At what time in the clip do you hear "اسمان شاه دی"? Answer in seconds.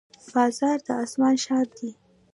1.03-1.89